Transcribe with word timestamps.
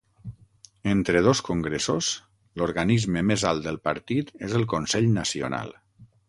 Entre 0.93 1.19
dos 1.27 1.41
congressos 1.49 2.09
l'organisme 2.61 3.23
més 3.33 3.45
alt 3.51 3.67
del 3.69 3.79
partit 3.91 4.33
és 4.49 4.57
el 4.63 4.67
Consell 4.75 5.11
Nacional. 5.21 5.77